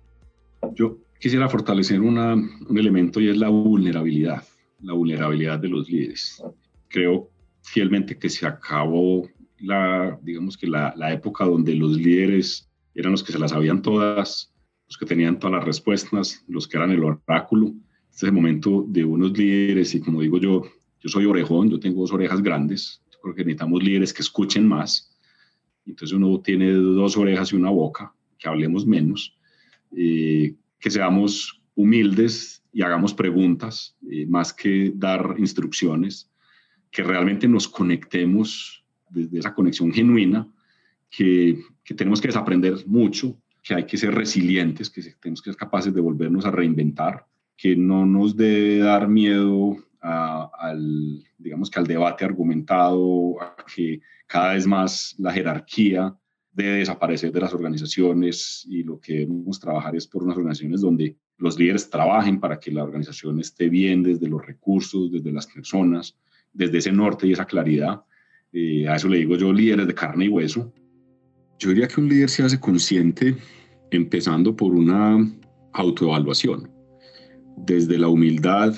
Yo 0.73 0.97
quisiera 1.19 1.49
fortalecer 1.49 2.01
una, 2.01 2.33
un 2.33 2.77
elemento 2.77 3.19
y 3.19 3.29
es 3.29 3.37
la 3.37 3.49
vulnerabilidad, 3.49 4.43
la 4.81 4.93
vulnerabilidad 4.93 5.59
de 5.59 5.69
los 5.69 5.89
líderes. 5.89 6.43
Creo 6.87 7.29
fielmente 7.61 8.17
que 8.17 8.29
se 8.29 8.45
acabó 8.45 9.27
la, 9.59 10.19
digamos 10.21 10.57
que 10.57 10.67
la, 10.67 10.93
la 10.95 11.13
época 11.13 11.45
donde 11.45 11.75
los 11.75 11.97
líderes 11.97 12.69
eran 12.93 13.11
los 13.11 13.23
que 13.23 13.31
se 13.31 13.39
las 13.39 13.51
sabían 13.51 13.81
todas 13.81 14.51
los 14.87 14.97
que 14.97 15.05
tenían 15.05 15.39
todas 15.39 15.55
las 15.55 15.65
respuestas, 15.65 16.43
los 16.47 16.67
que 16.67 16.77
eran 16.77 16.91
el 16.91 17.03
oráculo. 17.03 17.73
Este 18.09 18.17
es 18.17 18.23
el 18.23 18.33
momento 18.33 18.85
de 18.87 19.03
unos 19.03 19.37
líderes 19.37 19.95
y 19.95 19.99
como 19.99 20.21
digo 20.21 20.37
yo, 20.37 20.63
yo 21.01 21.09
soy 21.09 21.25
orejón, 21.25 21.69
yo 21.69 21.79
tengo 21.79 22.01
dos 22.01 22.13
orejas 22.13 22.41
grandes, 22.41 23.01
porque 23.21 23.43
necesitamos 23.43 23.83
líderes 23.83 24.13
que 24.13 24.21
escuchen 24.21 24.67
más. 24.67 25.11
Entonces 25.85 26.15
uno 26.15 26.39
tiene 26.39 26.71
dos 26.71 27.17
orejas 27.17 27.51
y 27.51 27.55
una 27.55 27.69
boca, 27.69 28.13
que 28.45 28.49
hablemos 28.49 28.85
menos, 28.85 29.35
eh, 29.97 30.53
que 30.79 30.91
seamos 30.91 31.59
humildes 31.73 32.63
y 32.71 32.83
hagamos 32.83 33.11
preguntas, 33.11 33.97
eh, 34.11 34.27
más 34.27 34.53
que 34.53 34.93
dar 34.95 35.35
instrucciones, 35.39 36.29
que 36.91 37.01
realmente 37.01 37.47
nos 37.47 37.67
conectemos 37.67 38.85
desde 39.09 39.39
esa 39.39 39.55
conexión 39.55 39.91
genuina, 39.91 40.47
que, 41.09 41.59
que 41.83 41.95
tenemos 41.95 42.21
que 42.21 42.27
desaprender 42.27 42.75
mucho, 42.85 43.35
que 43.63 43.73
hay 43.73 43.85
que 43.85 43.97
ser 43.97 44.13
resilientes, 44.13 44.91
que 44.91 45.01
tenemos 45.19 45.41
que 45.41 45.49
ser 45.49 45.57
capaces 45.57 45.91
de 45.91 46.01
volvernos 46.01 46.45
a 46.45 46.51
reinventar, 46.51 47.25
que 47.57 47.75
no 47.75 48.05
nos 48.05 48.35
debe 48.37 48.77
dar 48.77 49.07
miedo 49.07 49.77
al, 50.01 51.23
digamos 51.39 51.71
que 51.71 51.79
al 51.79 51.87
debate 51.87 52.25
argumentado, 52.25 53.41
a 53.41 53.55
que 53.73 54.01
cada 54.27 54.53
vez 54.53 54.67
más 54.67 55.15
la 55.17 55.31
jerarquía 55.31 56.15
debe 56.55 56.77
desaparecer 56.77 57.31
de 57.33 57.41
las 57.41 57.53
organizaciones 57.53 58.65
y 58.69 58.83
lo 58.83 58.99
que 58.99 59.19
debemos 59.19 59.59
trabajar 59.59 59.95
es 59.95 60.07
por 60.07 60.23
unas 60.23 60.37
organizaciones 60.37 60.81
donde 60.81 61.17
los 61.37 61.59
líderes 61.59 61.89
trabajen 61.89 62.39
para 62.39 62.59
que 62.59 62.71
la 62.71 62.83
organización 62.83 63.39
esté 63.39 63.67
bien 63.67 64.01
desde 64.01 64.29
los 64.29 64.45
recursos, 64.45 65.11
desde 65.11 65.33
las 65.33 65.47
personas, 65.47 66.17
desde 66.53 66.77
ese 66.77 66.93
norte 66.93 67.27
y 67.27 67.33
esa 67.33 67.45
claridad. 67.45 68.01
Eh, 68.53 68.87
a 68.87 68.95
eso 68.95 69.09
le 69.09 69.17
digo 69.17 69.35
yo 69.35 69.51
líderes 69.51 69.85
de 69.85 69.93
carne 69.93 70.25
y 70.25 70.29
hueso, 70.29 70.73
yo 71.59 71.69
diría 71.69 71.89
que 71.89 71.99
un 71.99 72.07
líder 72.07 72.29
se 72.29 72.43
hace 72.43 72.59
consciente 72.59 73.35
empezando 73.91 74.55
por 74.55 74.73
una 74.73 75.29
autoevaluación, 75.73 76.71
desde 77.57 77.97
la 77.97 78.07
humildad, 78.07 78.73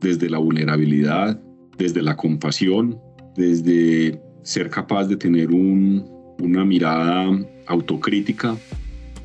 desde 0.00 0.28
la 0.28 0.38
vulnerabilidad, 0.38 1.42
desde 1.78 2.02
la 2.02 2.14
compasión, 2.14 3.00
desde 3.36 4.20
ser 4.42 4.68
capaz 4.68 5.06
de 5.06 5.16
tener 5.16 5.50
una 6.38 6.64
mirada 6.64 7.30
autocrítica. 7.66 8.56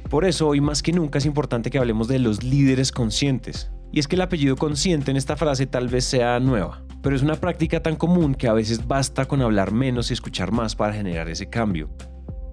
Por 0.10 0.26
eso 0.26 0.48
hoy 0.48 0.62
más 0.62 0.82
que 0.82 0.94
nunca 0.94 1.18
es 1.18 1.26
importante 1.26 1.70
que 1.70 1.78
hablemos 1.78 2.08
de 2.08 2.20
los 2.20 2.44
líderes 2.44 2.92
conscientes. 2.92 3.72
Y 3.92 4.00
es 4.00 4.08
que 4.08 4.16
el 4.16 4.22
apellido 4.22 4.56
consciente 4.56 5.12
en 5.12 5.18
esta 5.18 5.36
frase 5.36 5.66
tal 5.66 5.88
vez 5.88 6.06
sea 6.06 6.40
nueva, 6.40 6.84
pero 7.02 7.16
es 7.16 7.22
una 7.22 7.36
práctica 7.36 7.82
tan 7.82 7.96
común 7.96 8.36
que 8.36 8.48
a 8.48 8.54
veces 8.54 8.88
basta 8.88 9.26
con 9.26 9.42
hablar 9.42 9.72
menos 9.72 10.10
y 10.10 10.14
escuchar 10.14 10.52
más 10.52 10.76
para 10.76 10.94
generar 10.94 11.30
ese 11.30 11.50
cambio. 11.50 11.90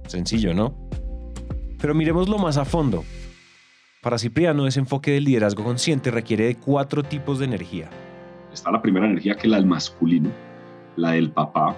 Sencillo, 0.07 0.55
¿no? 0.55 0.89
Pero 1.81 1.95
miremoslo 1.95 2.39
más 2.39 2.57
a 2.57 2.65
fondo. 2.65 3.05
Para 4.01 4.19
Cipriano, 4.19 4.67
ese 4.67 4.81
enfoque 4.81 5.13
del 5.13 5.25
liderazgo 5.25 5.65
consciente 5.65 6.11
requiere 6.11 6.45
de 6.47 6.57
cuatro 6.57 7.03
tipos 7.03 7.39
de 7.39 7.47
energía. 7.47 7.91
Está 8.53 8.71
la 8.71 8.83
primera 8.83 9.07
energía 9.07 9.35
que 9.35 9.47
es 9.47 9.51
la 9.51 9.57
del 9.57 9.67
masculino, 9.67 10.31
la 10.97 11.13
del 11.13 11.31
papá, 11.31 11.77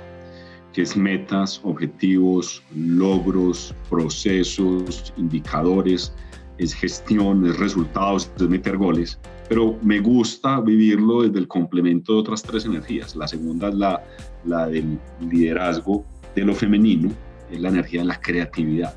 que 0.72 0.82
es 0.82 0.96
metas, 0.96 1.60
objetivos, 1.64 2.62
logros, 2.74 3.74
procesos, 3.88 5.12
indicadores, 5.16 6.12
es 6.58 6.74
gestión, 6.74 7.46
es 7.46 7.58
resultados, 7.58 8.30
es 8.36 8.42
meter 8.48 8.76
goles. 8.76 9.18
Pero 9.48 9.78
me 9.82 10.00
gusta 10.00 10.60
vivirlo 10.60 11.22
desde 11.22 11.38
el 11.38 11.48
complemento 11.48 12.14
de 12.14 12.18
otras 12.20 12.42
tres 12.42 12.64
energías. 12.64 13.14
La 13.14 13.28
segunda 13.28 13.68
es 13.68 13.74
la, 13.74 14.04
la 14.44 14.66
del 14.66 14.98
liderazgo 15.20 16.04
de 16.34 16.44
lo 16.44 16.54
femenino, 16.54 17.10
es 17.50 17.60
la 17.60 17.68
energía 17.68 18.00
de 18.00 18.06
la 18.06 18.20
creatividad, 18.20 18.94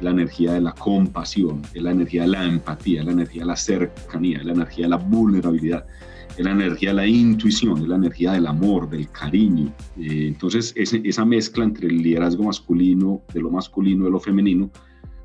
la 0.00 0.10
energía 0.10 0.54
de 0.54 0.60
la 0.60 0.72
compasión, 0.72 1.62
es 1.74 1.82
la 1.82 1.90
energía 1.90 2.22
de 2.22 2.28
la 2.28 2.44
empatía, 2.44 3.04
la 3.04 3.12
energía 3.12 3.42
de 3.42 3.48
la 3.48 3.56
cercanía, 3.56 4.42
la 4.42 4.52
energía 4.52 4.86
de 4.86 4.90
la 4.90 4.96
vulnerabilidad, 4.96 5.86
es 6.36 6.44
la 6.44 6.52
energía 6.52 6.90
de 6.90 6.96
la 6.96 7.06
intuición, 7.06 7.82
es 7.82 7.88
la 7.88 7.96
energía 7.96 8.32
del 8.32 8.46
amor, 8.46 8.88
del 8.88 9.10
cariño. 9.10 9.72
Eh, 9.98 10.28
entonces, 10.28 10.72
esa 10.76 11.24
mezcla 11.24 11.64
entre 11.64 11.88
el 11.88 11.98
liderazgo 11.98 12.44
masculino, 12.44 13.22
de 13.32 13.40
lo 13.40 13.50
masculino, 13.50 14.04
de 14.04 14.10
lo 14.10 14.20
femenino, 14.20 14.70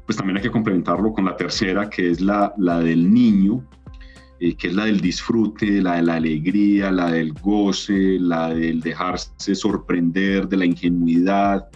pues 0.06 0.18
también 0.18 0.38
hay 0.38 0.44
que 0.44 0.52
complementarlo 0.52 1.12
con 1.14 1.26
la 1.26 1.36
tercera, 1.36 1.90
que 1.90 2.10
es 2.10 2.22
la, 2.22 2.54
la 2.58 2.80
del 2.80 3.14
niño, 3.14 3.64
eh, 4.40 4.56
que 4.56 4.68
es 4.68 4.76
la 4.76 4.86
del 4.86 5.02
disfrute, 5.02 5.82
la 5.82 5.96
de 5.96 6.04
la 6.04 6.16
alegría, 6.16 6.92
la 6.92 7.12
del 7.12 7.34
goce, 7.34 8.20
la 8.20 8.54
del 8.54 8.82
dejarse 8.82 9.56
sorprender, 9.56 10.48
de 10.48 10.58
la 10.58 10.66
ingenuidad, 10.66 11.68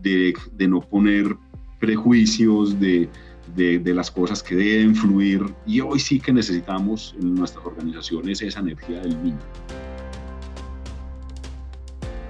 de, 0.00 0.34
no 0.68 0.80
poner 0.80 1.36
prejuicios, 1.80 2.78
de, 2.78 3.08
de, 3.54 3.94
las 3.94 4.10
cosas 4.10 4.42
que 4.42 4.54
deben 4.54 4.94
fluir. 4.94 5.42
Y 5.66 5.80
hoy 5.80 5.98
sí 5.98 6.20
que 6.20 6.32
necesitamos 6.32 7.14
en 7.20 7.34
nuestras 7.34 7.64
organizaciones 7.64 8.42
esa 8.42 8.60
energía 8.60 9.00
del 9.00 9.22
niño. 9.22 9.38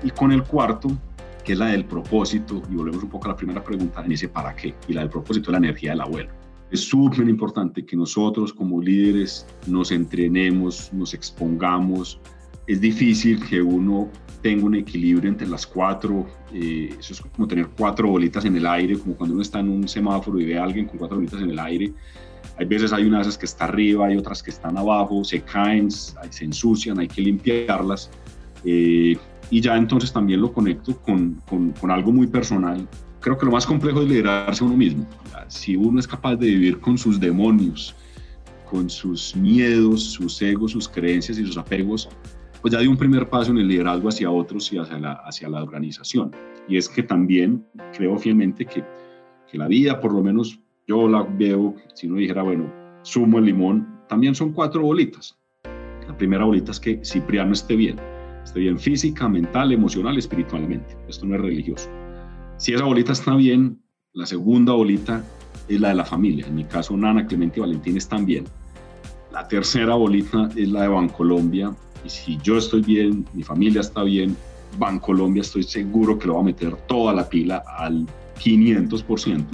Y 0.03 0.11
con 0.11 0.33
el 0.33 0.43
cuarto, 0.43 0.91
que 1.45 1.53
es 1.53 1.59
la 1.59 1.67
del 1.67 1.85
propósito, 1.85 2.63
y 2.71 2.75
volvemos 2.75 3.03
un 3.03 3.11
poco 3.11 3.27
a 3.27 3.29
la 3.29 3.37
primera 3.37 3.63
pregunta, 3.63 4.05
en 4.05 4.13
ese 4.13 4.29
para 4.29 4.55
qué, 4.55 4.75
y 4.89 4.93
la 4.93 5.01
del 5.03 5.11
propósito 5.11 5.51
es 5.51 5.53
la 5.53 5.59
energía 5.59 5.91
del 5.91 6.01
abuelo. 6.03 6.31
Es 6.71 6.81
súper 6.81 7.29
importante 7.29 7.87
que 7.87 7.97
nosotros 7.97 8.53
como 8.53 8.81
líderes 8.81 9.47
nos 9.67 9.93
entrenemos, 9.93 10.93
nos 10.93 11.15
expongamos. 11.15 12.21
Es 12.67 12.81
difícil 12.81 13.43
que 13.47 13.63
uno 13.63 14.11
tengo 14.45 14.67
un 14.67 14.75
equilibrio 14.75 15.31
entre 15.31 15.49
las 15.49 15.67
cuatro. 15.67 16.27
Eh, 16.53 16.95
eso 17.01 17.15
es 17.15 17.21
como 17.23 17.49
tener 17.49 17.69
cuatro 17.69 18.11
bolitas 18.11 18.45
en 18.45 18.55
el 18.55 18.67
aire, 18.67 18.99
como 18.99 19.15
cuando 19.15 19.33
uno 19.33 19.41
está 19.41 19.61
en 19.61 19.71
un 19.71 19.89
semáforo 19.89 20.39
y 20.39 20.45
ve 20.45 20.59
a 20.59 20.65
alguien 20.65 20.85
con 20.85 20.99
cuatro 20.99 21.17
bolitas 21.17 21.41
en 21.41 21.49
el 21.49 21.59
aire. 21.59 21.95
Hay 22.59 22.67
veces 22.67 22.93
hay 22.93 23.07
unas 23.07 23.39
que 23.39 23.47
está 23.47 23.65
arriba, 23.65 24.07
hay 24.07 24.19
otras 24.19 24.43
que 24.43 24.51
están 24.51 24.77
abajo, 24.77 25.25
se 25.25 25.41
caen, 25.41 25.91
se 25.91 26.45
ensucian, 26.45 26.99
hay 26.99 27.09
que 27.09 27.23
limpiarlas. 27.23 28.11
Eh, 28.67 29.17
y 29.49 29.61
ya 29.63 29.79
entonces 29.79 30.13
también 30.13 30.43
lo 30.43 30.53
conecto 30.53 30.95
con, 31.01 31.41
con, 31.49 31.71
con, 31.71 31.91
algo 31.91 32.13
muy 32.13 32.27
personal. 32.27 32.87
Creo 33.21 33.39
que 33.39 33.47
lo 33.47 33.53
más 33.53 33.65
complejo 33.65 34.03
es 34.03 34.09
liderarse 34.09 34.63
a 34.63 34.67
uno 34.67 34.77
mismo. 34.77 35.07
Si 35.49 35.75
uno 35.75 35.99
es 35.99 36.07
capaz 36.07 36.37
de 36.37 36.49
vivir 36.49 36.81
con 36.81 36.99
sus 36.99 37.19
demonios, 37.19 37.95
con 38.71 38.91
sus 38.91 39.35
miedos, 39.35 40.03
sus 40.03 40.43
egos, 40.43 40.73
sus 40.73 40.87
creencias 40.87 41.39
y 41.39 41.47
sus 41.47 41.57
apegos, 41.57 42.11
pues 42.65 42.73
ya 42.73 42.81
dio 42.81 42.91
un 42.91 42.97
primer 42.97 43.29
paso 43.29 43.51
en 43.51 43.59
el 43.59 43.69
liderazgo 43.69 44.09
hacia 44.09 44.31
otros 44.31 44.73
y 44.73 44.79
hacia 44.79 44.99
la, 44.99 45.13
hacia 45.27 45.51
la 45.51 45.63
organización. 45.63 46.31
Y 46.67 46.79
es 46.79 46.89
que 46.89 47.03
también 47.03 47.63
creo 47.95 48.17
fielmente 48.17 48.65
que, 48.65 48.83
que 49.53 49.59
la 49.59 49.69
vida, 49.69 50.01
por 50.01 50.15
lo 50.15 50.23
menos 50.23 50.59
yo 50.89 51.07
la 51.07 51.25
veo, 51.25 51.75
si 51.93 52.07
uno 52.07 52.17
dijera, 52.17 52.43
bueno, 52.43 52.73
sumo 53.03 53.39
el 53.39 53.45
limón, 53.45 54.01
también 54.09 54.35
son 54.35 54.55
cuatro 54.55 54.81
bolitas. 54.81 55.39
La 56.09 56.17
primera 56.17 56.47
bolita 56.47 56.71
es 56.71 56.81
que 56.81 57.05
Cipriano 57.05 57.53
esté 57.53 57.77
bien, 57.77 58.01
esté 58.43 58.61
bien 58.61 58.79
física, 58.79 59.29
mental, 59.29 59.71
emocional, 59.71 60.17
espiritualmente. 60.17 60.97
Esto 61.07 61.27
no 61.27 61.35
es 61.35 61.43
religioso. 61.43 61.91
Si 62.57 62.73
esa 62.73 62.87
bolita 62.87 63.13
está 63.13 63.37
bien, 63.37 63.79
la 64.15 64.25
segunda 64.25 64.73
bolita 64.73 65.23
es 65.69 65.79
la 65.83 65.91
de 65.91 65.97
la 65.97 66.07
familia. 66.07 66.47
En 66.47 66.55
mi 66.55 66.65
caso, 66.65 66.97
Nana, 66.97 67.27
Clemente 67.27 67.59
y 67.59 67.61
Valentín 67.61 67.99
están 67.99 68.25
bien. 68.25 68.47
La 69.31 69.47
tercera 69.49 69.97
bolita 69.97 70.49
es 70.57 70.71
la 70.71 70.81
de 70.81 70.89
Bancolombia. 70.89 71.77
Y 72.05 72.11
si 72.11 72.39
yo 72.43 72.59
estoy 72.59 72.83
bien, 72.83 73.27
mi 73.33 73.43
familia 73.43 73.81
está 73.81 74.03
bien, 74.03 74.37
Bancolombia 74.79 75.41
estoy 75.41 75.63
seguro 75.63 76.19
que 76.19 76.27
lo 76.27 76.35
va 76.35 76.41
a 76.41 76.45
meter 76.45 76.77
toda 76.87 77.13
la 77.13 77.29
pila 77.29 77.63
al 77.79 78.07
500%. 78.43 79.45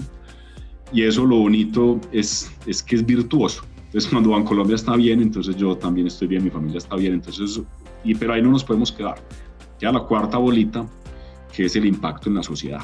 Y 0.92 1.02
eso 1.02 1.24
lo 1.24 1.36
bonito 1.36 2.00
es, 2.10 2.50
es 2.66 2.82
que 2.82 2.96
es 2.96 3.06
virtuoso. 3.06 3.62
Entonces 3.86 4.10
cuando 4.10 4.30
Bancolombia 4.30 4.76
está 4.76 4.96
bien, 4.96 5.20
entonces 5.20 5.56
yo 5.56 5.76
también 5.76 6.06
estoy 6.06 6.28
bien, 6.28 6.44
mi 6.44 6.50
familia 6.50 6.78
está 6.78 6.96
bien. 6.96 7.14
Entonces, 7.14 7.60
y, 8.04 8.14
pero 8.14 8.32
ahí 8.32 8.42
no 8.42 8.50
nos 8.50 8.64
podemos 8.64 8.90
quedar. 8.90 9.16
Ya 9.80 9.92
la 9.92 10.00
cuarta 10.00 10.38
bolita, 10.38 10.86
que 11.52 11.66
es 11.66 11.76
el 11.76 11.86
impacto 11.86 12.28
en 12.28 12.36
la 12.36 12.42
sociedad. 12.42 12.82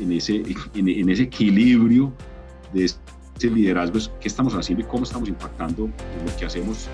en, 0.00 0.12
ese, 0.12 0.42
en, 0.74 0.88
en 0.88 1.08
ese 1.08 1.24
equilibrio 1.24 2.12
de 2.72 2.84
ese 2.84 3.50
liderazgo, 3.50 3.98
qué 4.20 4.28
estamos 4.28 4.54
haciendo 4.54 4.84
y 4.84 4.86
cómo 4.86 5.04
estamos 5.04 5.28
impactando 5.28 5.86
lo 5.86 6.36
que 6.38 6.44
hacemos 6.44 6.88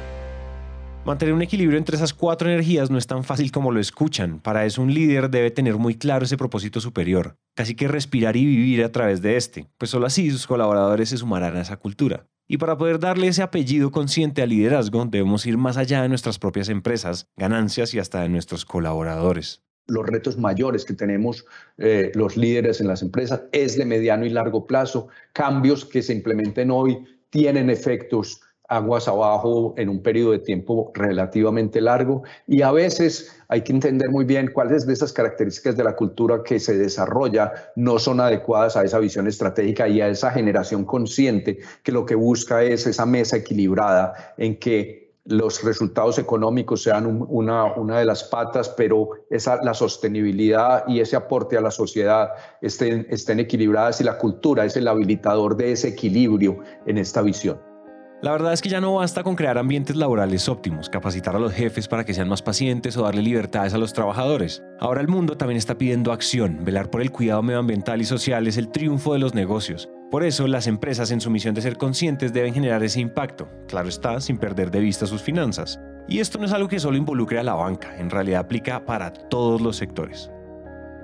Mantener 1.05 1.35
un 1.35 1.43
equilibrio 1.43 1.77
entre 1.77 1.97
esas 1.97 2.15
cuatro 2.15 2.49
energías 2.49 2.91
no 2.91 2.97
es 2.97 3.07
tan 3.07 3.25
fácil 3.25 3.53
como 3.53 3.71
lo 3.71 3.79
escuchan. 3.79 4.41
Para 4.41 4.65
eso 4.65 4.81
un 4.81 4.95
líder 4.95 5.29
debe 5.29 5.51
tener 5.51 5.77
muy 5.77 5.97
claro 5.97 6.25
ese 6.25 6.39
propósito 6.39 6.81
superior, 6.81 7.37
casi 7.55 7.75
que 7.75 7.89
respirar 7.89 8.37
y 8.37 8.47
vivir 8.47 8.83
a 8.83 8.91
través 8.91 9.21
de 9.21 9.37
este, 9.37 9.69
pues 9.77 9.91
solo 9.91 10.07
así 10.07 10.31
sus 10.31 10.47
colaboradores 10.47 11.11
se 11.11 11.19
sumarán 11.19 11.57
a 11.57 11.61
esa 11.61 11.77
cultura. 11.77 12.27
Y 12.49 12.57
para 12.57 12.79
poder 12.79 12.99
darle 12.99 13.29
ese 13.29 13.43
apellido 13.43 13.91
consciente 13.91 14.41
al 14.41 14.49
liderazgo, 14.49 15.05
debemos 15.05 15.45
ir 15.45 15.59
más 15.59 15.77
allá 15.77 16.01
de 16.01 16.09
nuestras 16.09 16.39
propias 16.39 16.71
empresas, 16.71 17.29
ganancias 17.37 17.93
y 17.93 17.99
hasta 17.99 18.23
de 18.23 18.31
nuestros 18.31 18.65
colaboradores 18.65 19.63
los 19.87 20.07
retos 20.07 20.39
mayores 20.39 20.83
que 20.87 20.95
tenemos 20.95 21.45
eh, 21.77 22.11
los 22.15 22.39
líderes 22.39 22.81
en 22.81 22.89
las 22.89 23.03
empresas 23.03 23.43
es 23.53 23.77
de 23.77 23.85
mediano 23.85 24.25
y 24.25 24.31
largo 24.31 24.67
plazo. 24.67 25.09
Cambios 25.35 25.85
que 25.85 26.01
se 26.01 26.15
implementen 26.15 26.71
hoy 26.71 27.05
tienen 27.29 27.69
efectos 27.69 28.41
aguas 28.69 29.09
abajo 29.09 29.75
en 29.77 29.89
un 29.89 30.03
periodo 30.03 30.33
de 30.33 30.39
tiempo 30.39 30.91
relativamente 30.95 31.81
largo 31.81 32.23
y 32.47 32.63
a 32.63 32.73
veces 32.73 33.37
hay 33.49 33.63
que 33.63 33.73
entender 33.73 34.11
muy 34.11 34.25
bien 34.25 34.51
cuáles 34.53 34.87
de 34.87 34.95
esas 34.95 35.13
características 35.13 35.77
de 35.77 35.85
la 35.85 35.95
cultura 35.95 36.43
que 36.43 36.59
se 36.59 36.77
desarrolla 36.77 37.53
no 37.77 37.99
son 37.99 38.21
adecuadas 38.21 38.77
a 38.77 38.85
esa 38.85 38.99
visión 38.99 39.27
estratégica 39.27 39.87
y 39.87 40.01
a 40.01 40.09
esa 40.09 40.31
generación 40.31 40.85
consciente 40.85 41.59
que 41.83 41.93
lo 41.93 42.07
que 42.07 42.15
busca 42.15 42.63
es 42.63 42.87
esa 42.87 43.05
mesa 43.05 43.37
equilibrada 43.37 44.35
en 44.39 44.59
que 44.59 45.05
los 45.27 45.63
resultados 45.63 46.19
económicos 46.19 46.83
sean 46.83 47.27
una, 47.29 47.65
una 47.75 47.99
de 47.99 48.05
las 48.05 48.25
patas, 48.25 48.69
pero 48.69 49.11
esa, 49.31 49.63
la 49.63 49.73
sostenibilidad 49.73 50.85
y 50.87 51.01
ese 51.01 51.17
aporte 51.17 51.57
a 51.57 51.63
la 51.63 51.71
sociedad 51.71 52.31
estén, 52.61 53.07
estén 53.09 53.41
equilibradas 53.41 54.01
y 54.03 54.05
la 54.05 54.19
cultura 54.19 54.67
es 54.67 54.77
el 54.77 54.87
habilitador 54.87 55.57
de 55.57 55.73
ese 55.73 55.89
equilibrio 55.89 56.59
en 56.87 56.99
esta 56.99 57.23
visión. 57.23 57.74
La 58.23 58.33
verdad 58.33 58.55
es 58.55 58.63
que 58.63 58.71
ya 58.71 58.81
no 58.81 58.95
basta 58.95 59.23
con 59.23 59.37
crear 59.37 59.59
ambientes 59.59 59.97
laborales 59.97 60.49
óptimos, 60.49 60.89
capacitar 60.89 61.37
a 61.37 61.39
los 61.39 61.53
jefes 61.53 61.89
para 61.89 62.05
que 62.05 62.15
sean 62.15 62.29
más 62.29 62.41
pacientes 62.41 62.97
o 62.97 63.03
darle 63.03 63.21
libertades 63.21 63.75
a 63.75 63.79
los 63.79 63.93
trabajadores. 63.93 64.63
Ahora 64.81 65.03
el 65.03 65.09
mundo 65.09 65.37
también 65.37 65.59
está 65.59 65.77
pidiendo 65.77 66.11
acción. 66.11 66.65
Velar 66.65 66.89
por 66.89 67.03
el 67.03 67.11
cuidado 67.11 67.43
medioambiental 67.43 68.01
y 68.01 68.05
social 68.05 68.47
es 68.47 68.57
el 68.57 68.71
triunfo 68.71 69.13
de 69.13 69.19
los 69.19 69.35
negocios. 69.35 69.91
Por 70.11 70.23
eso, 70.23 70.47
las 70.47 70.69
empresas 70.69 71.11
en 71.11 71.21
su 71.21 71.31
misión 71.31 71.55
de 71.55 71.61
ser 71.61 71.77
conscientes 71.77 72.33
deben 72.33 72.55
generar 72.55 72.83
ese 72.83 73.01
impacto, 73.01 73.49
claro 73.67 73.89
está, 73.89 74.21
sin 74.21 74.39
perder 74.39 74.71
de 74.71 74.81
vista 74.81 75.07
sus 75.07 75.21
finanzas. 75.21 75.81
Y 76.09 76.21
esto 76.21 76.39
no 76.39 76.47
es 76.47 76.53
algo 76.53 76.69
que 76.69 76.79
solo 76.79 76.97
involucre 76.97 77.41
a 77.41 77.43
la 77.43 77.55
banca, 77.55 77.99
en 77.99 78.11
realidad 78.11 78.41
aplica 78.41 78.85
para 78.85 79.13
todos 79.13 79.61
los 79.61 79.77
sectores. 79.77 80.31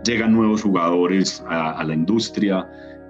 Llegan 0.05 0.33
nuevos 0.33 0.63
jugadores 0.63 1.45
a, 1.49 1.73
a 1.73 1.85
la 1.85 1.93
industria, 1.93 2.67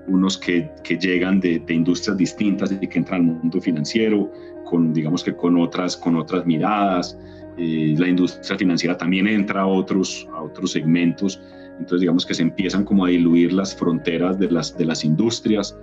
unos 0.07 0.39
que, 0.39 0.71
que 0.83 0.97
llegan 0.97 1.41
de, 1.41 1.59
de, 1.61 1.75
industrias 1.75 2.17
distintas 2.17 2.73
y 2.73 2.87
que 2.87 2.99
entran 2.99 3.21
al 3.21 3.37
mundo 3.37 3.61
financiero, 3.61 4.31
con, 4.65 4.93
digamos 4.93 5.25
que 5.25 5.35
con 5.35 5.59
otras, 5.59 5.97
con 5.97 6.17
otras 6.17 6.47
miradas. 6.47 7.19
Eh, 7.57 7.95
la 7.99 8.09
industria 8.09 8.57
financiera 8.57 8.97
también 8.97 9.27
entra 9.27 9.63
a 9.63 9.67
otros, 9.67 10.29
a 10.33 10.43
otros 10.43 10.73
segmentos. 10.73 11.41
Entonces, 11.73 12.01
digamos 12.01 12.25
que 12.25 12.35
se 12.35 12.43
empiezan 12.43 12.85
como 12.85 13.05
a 13.05 13.09
diluir 13.09 13.53
las 13.53 13.75
fronteras 13.75 14.39
de 14.39 14.51
las, 14.51 14.77
de 14.77 14.85
las 14.85 15.05
industrias 15.05 15.77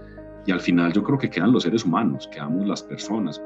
y 0.46 0.52
al 0.52 0.62
final 0.62 0.94
yo 0.94 1.04
creo 1.04 1.18
que 1.18 1.30
quedan 1.30 1.52
los 1.52 1.64
seres 1.64 1.84
humanos, 1.84 2.30
quedamos 2.32 2.66
las 2.68 2.82
personas. 2.82 3.42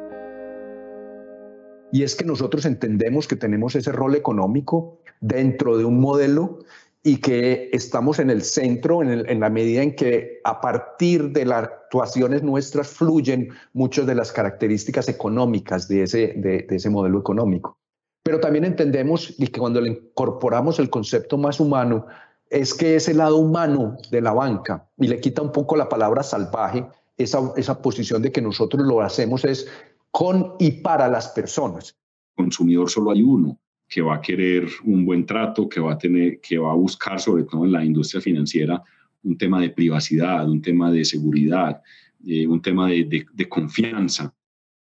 Y 1.92 2.04
es 2.04 2.16
que 2.16 2.24
nosotros 2.24 2.66
entendemos 2.66 3.28
que 3.28 3.36
tenemos 3.36 3.75
ese 3.75 3.92
rol 3.92 4.16
económico 4.16 5.00
dentro 5.20 5.78
de 5.78 5.84
un 5.84 6.00
modelo 6.00 6.60
y 7.03 7.17
que 7.17 7.70
estamos 7.74 8.20
en 8.20 8.29
el 8.29 8.43
centro 8.43 9.01
en, 9.01 9.39
la 9.39 9.50
medida 9.50 9.81
en 9.81 9.96
que 9.96 10.39
a 10.43 10.62
partir 10.62 11.31
de 11.31 11.46
las 11.46 11.63
actuaciones 11.63 12.43
nuestras 12.43 12.89
fluyen 12.89 13.50
muchas 13.74 14.05
de 14.05 14.13
las 14.13 14.31
características 14.31 15.10
económicas 15.10 15.88
de 15.88 16.03
ese, 16.03 16.34
de, 16.38 16.67
ese 16.70 16.89
modelo 16.89 17.20
económico. 17.20 17.77
Pero 18.24 18.39
también 18.39 18.65
entendemos 18.65 19.34
y 19.39 19.48
que 19.48 19.60
cuando 19.60 19.81
le 19.81 19.89
incorporamos 19.89 20.77
el 20.77 20.91
concepto 20.91 21.39
más 21.39 21.60
humano, 21.60 22.05
es 22.51 22.74
que 22.75 22.96
ese 22.96 23.15
lado 23.15 23.38
humano 23.38 23.98
de 24.12 24.22
la 24.22 24.34
banca 24.34 24.88
y 24.98 25.08
le 25.08 25.20
quita 25.20 25.41
un 25.41 25.51
poco 25.51 25.75
la 25.75 25.89
palabra 25.89 26.22
salvaje, 26.22 26.86
esa, 27.17 27.51
esa 27.55 27.81
posición 27.81 28.22
de 28.22 28.31
que 28.31 28.41
nosotros 28.41 28.86
lo 28.86 29.01
hacemos 29.01 29.43
es 29.43 29.67
con 30.12 30.53
y 30.60 30.72
para 30.81 31.08
las 31.08 31.29
personas. 31.29 31.96
Consumidor 32.36 32.91
solo 32.91 33.12
hay 33.12 33.24
uno 33.24 33.58
que 33.92 34.02
va 34.02 34.16
a 34.16 34.22
querer 34.22 34.70
un 34.86 35.06
buen 35.06 35.26
trato, 35.26 35.68
que 35.68 35.82
va 35.82 35.92
a 35.92 35.98
tener, 35.98 36.40
que 36.40 36.58
va 36.58 36.72
a 36.72 36.76
buscar, 36.76 37.20
sobre 37.20 37.44
todo 37.44 37.66
en 37.66 37.74
la 37.74 37.84
industria 37.84 38.22
financiera, 38.22 38.82
un 39.24 39.38
tema 39.38 39.60
de 39.60 39.70
privacidad, 39.70 40.50
un 40.50 40.62
tema 40.62 40.90
de 40.90 41.04
seguridad, 41.04 41.82
eh, 42.26 42.48
un 42.48 42.62
tema 42.62 42.88
de, 42.88 43.26
de 43.34 43.50
confianza. 43.50 44.34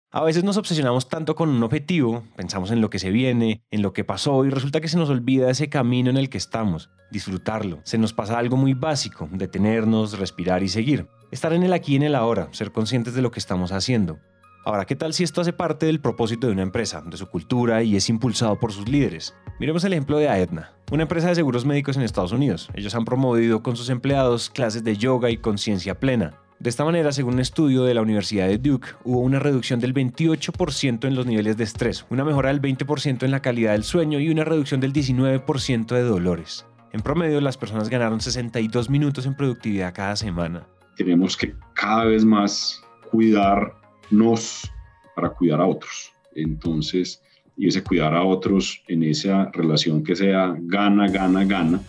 A 0.10 0.24
veces 0.24 0.44
nos 0.44 0.58
obsesionamos 0.58 1.10
tanto 1.10 1.36
con 1.36 1.50
un 1.50 1.62
objetivo, 1.62 2.24
pensamos 2.36 2.72
en 2.72 2.82
lo 2.82 2.90
que 2.90 2.98
se 2.98 3.12
viene, 3.12 3.62
en 3.70 3.84
lo 3.84 3.94
que 3.94 4.04
pasó 4.04 4.44
y 4.46 4.50
resulta 4.50 4.82
que 4.82 4.88
se 4.88 4.98
nos 4.98 5.12
olvida 5.12 5.52
ese 5.52 5.70
camino 5.70 6.10
en 6.10 6.18
el 6.18 6.30
que 6.30 6.40
estamos, 6.40 6.90
disfrutarlo. 7.12 7.82
Se 7.84 8.00
nos 8.00 8.14
pasa 8.14 8.40
algo 8.40 8.58
muy 8.58 8.74
básico, 8.74 9.30
detenernos, 9.32 10.18
respirar 10.18 10.64
y 10.64 10.70
seguir. 10.70 11.06
Estar 11.30 11.54
en 11.54 11.62
el 11.62 11.74
aquí 11.74 11.94
y 11.94 11.96
en 11.98 12.04
el 12.04 12.16
ahora, 12.16 12.48
ser 12.52 12.72
conscientes 12.72 13.14
de 13.14 13.22
lo 13.22 13.30
que 13.30 13.40
estamos 13.40 13.72
haciendo. 13.72 14.18
Ahora, 14.68 14.84
¿qué 14.84 14.98
tal 14.98 15.14
si 15.14 15.24
esto 15.24 15.40
hace 15.40 15.54
parte 15.54 15.86
del 15.86 16.02
propósito 16.02 16.48
de 16.48 16.52
una 16.52 16.62
empresa, 16.62 17.02
de 17.02 17.16
su 17.16 17.28
cultura 17.28 17.84
y 17.84 17.96
es 17.96 18.10
impulsado 18.10 18.60
por 18.60 18.74
sus 18.74 18.90
líderes? 18.90 19.34
Miremos 19.62 19.86
el 19.86 19.94
ejemplo 19.94 20.18
de 20.18 20.28
Aetna, 20.28 20.74
una 20.92 21.04
empresa 21.04 21.30
de 21.30 21.36
seguros 21.36 21.64
médicos 21.64 21.96
en 21.96 22.04
Estados 22.04 22.34
Unidos. 22.34 22.70
Ellos 22.74 22.94
han 22.94 23.06
promovido 23.06 23.64
con 23.64 23.78
sus 23.78 23.90
empleados 23.90 24.50
clases 24.50 24.84
de 24.84 24.98
yoga 24.98 25.30
y 25.30 25.38
conciencia 25.38 25.98
plena. 25.98 26.34
De 26.60 26.70
esta 26.70 26.84
manera, 26.84 27.14
según 27.14 27.36
un 27.36 27.40
estudio 27.40 27.86
de 27.86 27.94
la 27.94 28.02
Universidad 28.02 28.50
de 28.50 28.58
Duke, 28.58 28.90
hubo 29.06 29.22
una 29.22 29.40
reducción 29.40 29.80
del 29.80 29.94
28% 29.94 31.08
en 31.08 31.16
los 31.16 31.26
niveles 31.26 31.56
de 31.56 31.64
estrés, 31.64 32.06
una 32.10 32.26
mejora 32.26 32.50
del 32.50 32.62
20% 32.62 33.24
en 33.24 33.32
la 33.32 33.42
calidad 33.42 33.72
del 33.72 33.86
sueño 33.86 34.20
y 34.20 34.30
una 34.30 34.44
reducción 34.44 34.82
del 34.82 34.92
19% 34.92 35.96
de 35.96 36.02
dolores. 36.04 36.66
En 36.92 37.00
promedio, 37.00 37.40
las 37.40 37.56
personas 37.56 37.88
ganaron 37.88 38.20
62 38.20 38.90
minutos 38.90 39.26
en 39.28 39.34
productividad 39.34 39.94
cada 39.94 40.18
semana. 40.18 40.68
Tenemos 40.98 41.38
que 41.38 41.56
cada 41.74 42.04
vez 42.04 42.26
más 42.26 42.82
cuidar 43.10 43.87
nos 44.10 44.72
para 45.16 45.30
cuidar 45.30 45.62
a 45.62 45.66
otros. 45.66 46.14
Entonces, 46.36 47.22
y 47.58 47.68
ese 47.68 47.84
cuidar 47.84 48.14
a 48.14 48.24
otros 48.24 48.84
en 48.88 49.04
esa 49.04 49.50
relación 49.52 50.04
que 50.04 50.16
sea 50.16 50.56
gana, 50.60 51.08
gana, 51.08 51.44
gana, 51.44 51.82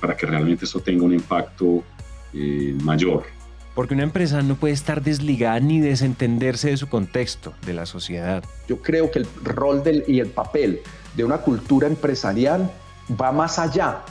para 0.00 0.16
que 0.16 0.26
realmente 0.26 0.64
esto 0.64 0.80
tenga 0.80 1.04
un 1.04 1.12
impacto 1.12 1.82
eh, 2.32 2.76
mayor. 2.82 3.24
Porque 3.74 3.94
una 3.94 4.04
empresa 4.04 4.40
no 4.40 4.54
puede 4.54 4.72
estar 4.72 5.02
desligada 5.02 5.60
ni 5.60 5.80
desentenderse 5.80 6.70
de 6.70 6.76
su 6.76 6.88
contexto, 6.88 7.52
de 7.66 7.74
la 7.74 7.84
sociedad. 7.84 8.42
Yo 8.68 8.80
creo 8.80 9.10
que 9.10 9.18
el 9.18 9.26
rol 9.42 9.82
del, 9.82 10.04
y 10.06 10.20
el 10.20 10.28
papel 10.28 10.80
de 11.14 11.24
una 11.24 11.38
cultura 11.38 11.86
empresarial 11.86 12.70
va 13.20 13.32
más 13.32 13.58
allá 13.58 14.02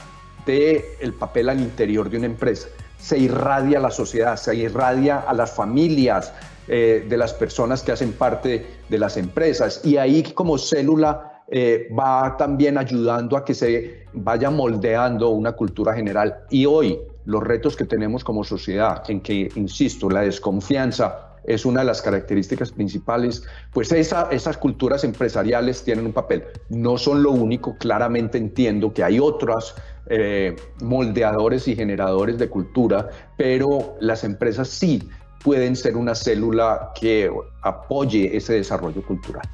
del 0.44 0.82
el 1.00 1.14
papel 1.14 1.48
al 1.48 1.60
interior 1.60 2.08
de 2.10 2.18
una 2.18 2.26
empresa. 2.26 2.68
Se 2.98 3.18
irradia 3.18 3.78
a 3.78 3.80
la 3.82 3.90
sociedad, 3.90 4.36
se 4.36 4.54
irradia 4.54 5.18
a 5.18 5.34
las 5.34 5.52
familias, 5.52 6.32
eh, 6.68 7.06
de 7.08 7.16
las 7.16 7.32
personas 7.32 7.82
que 7.82 7.92
hacen 7.92 8.12
parte 8.12 8.66
de 8.88 8.98
las 8.98 9.16
empresas. 9.16 9.80
Y 9.84 9.96
ahí 9.96 10.22
como 10.22 10.58
célula 10.58 11.42
eh, 11.48 11.88
va 11.96 12.36
también 12.36 12.76
ayudando 12.76 13.36
a 13.36 13.44
que 13.44 13.54
se 13.54 14.04
vaya 14.12 14.50
moldeando 14.50 15.30
una 15.30 15.52
cultura 15.52 15.94
general. 15.94 16.44
Y 16.50 16.66
hoy 16.66 16.98
los 17.24 17.42
retos 17.42 17.76
que 17.76 17.84
tenemos 17.84 18.24
como 18.24 18.44
sociedad, 18.44 19.02
en 19.08 19.20
que, 19.20 19.48
insisto, 19.54 20.08
la 20.08 20.22
desconfianza 20.22 21.26
es 21.44 21.64
una 21.64 21.80
de 21.80 21.86
las 21.86 22.02
características 22.02 22.72
principales, 22.72 23.44
pues 23.72 23.92
esas 23.92 24.56
culturas 24.56 25.04
empresariales 25.04 25.82
tienen 25.84 26.06
un 26.06 26.12
papel. 26.12 26.44
No 26.68 26.98
son 26.98 27.22
lo 27.22 27.30
único, 27.30 27.76
claramente 27.78 28.38
entiendo 28.38 28.92
que 28.92 29.04
hay 29.04 29.20
otros 29.20 29.74
eh, 30.08 30.56
moldeadores 30.82 31.68
y 31.68 31.76
generadores 31.76 32.38
de 32.38 32.48
cultura, 32.48 33.10
pero 33.36 33.96
las 34.00 34.24
empresas 34.24 34.68
sí 34.68 35.08
pueden 35.42 35.76
ser 35.76 35.96
una 35.96 36.14
célula 36.14 36.92
que 36.98 37.30
apoye 37.62 38.36
ese 38.36 38.54
desarrollo 38.54 39.02
cultural. 39.02 39.48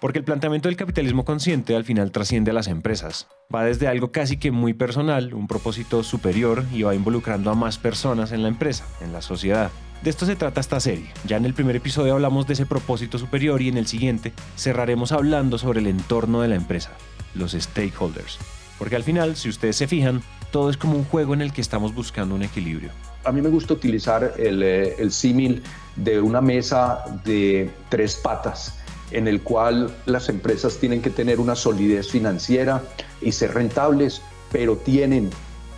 Porque 0.00 0.18
el 0.18 0.24
planteamiento 0.24 0.68
del 0.68 0.76
capitalismo 0.76 1.26
consciente 1.26 1.76
al 1.76 1.84
final 1.84 2.10
trasciende 2.10 2.50
a 2.50 2.54
las 2.54 2.68
empresas. 2.68 3.28
Va 3.54 3.64
desde 3.64 3.86
algo 3.86 4.12
casi 4.12 4.38
que 4.38 4.50
muy 4.50 4.72
personal, 4.72 5.34
un 5.34 5.46
propósito 5.46 6.02
superior, 6.02 6.64
y 6.72 6.82
va 6.82 6.94
involucrando 6.94 7.50
a 7.50 7.54
más 7.54 7.76
personas 7.76 8.32
en 8.32 8.42
la 8.42 8.48
empresa, 8.48 8.86
en 9.02 9.12
la 9.12 9.20
sociedad. 9.20 9.70
De 10.02 10.08
esto 10.08 10.24
se 10.24 10.36
trata 10.36 10.62
esta 10.62 10.80
serie. 10.80 11.10
Ya 11.26 11.36
en 11.36 11.44
el 11.44 11.52
primer 11.52 11.76
episodio 11.76 12.14
hablamos 12.14 12.46
de 12.46 12.54
ese 12.54 12.64
propósito 12.64 13.18
superior 13.18 13.60
y 13.60 13.68
en 13.68 13.76
el 13.76 13.86
siguiente 13.86 14.32
cerraremos 14.56 15.12
hablando 15.12 15.58
sobre 15.58 15.80
el 15.80 15.86
entorno 15.86 16.40
de 16.40 16.48
la 16.48 16.54
empresa, 16.54 16.92
los 17.34 17.52
stakeholders. 17.52 18.38
Porque 18.78 18.96
al 18.96 19.04
final, 19.04 19.36
si 19.36 19.50
ustedes 19.50 19.76
se 19.76 19.86
fijan, 19.86 20.22
todo 20.50 20.70
es 20.70 20.78
como 20.78 20.96
un 20.96 21.04
juego 21.04 21.34
en 21.34 21.42
el 21.42 21.52
que 21.52 21.60
estamos 21.60 21.94
buscando 21.94 22.34
un 22.34 22.42
equilibrio. 22.42 22.90
A 23.24 23.32
mí 23.32 23.42
me 23.42 23.48
gusta 23.48 23.74
utilizar 23.74 24.34
el, 24.38 24.62
eh, 24.62 24.96
el 24.98 25.12
símil 25.12 25.62
de 25.96 26.20
una 26.20 26.40
mesa 26.40 27.04
de 27.24 27.70
tres 27.88 28.16
patas 28.16 28.78
en 29.10 29.28
el 29.28 29.42
cual 29.42 29.94
las 30.06 30.28
empresas 30.28 30.76
tienen 30.78 31.02
que 31.02 31.10
tener 31.10 31.40
una 31.40 31.54
solidez 31.54 32.08
financiera 32.08 32.82
y 33.20 33.32
ser 33.32 33.54
rentables, 33.54 34.22
pero 34.52 34.76
tienen 34.76 35.30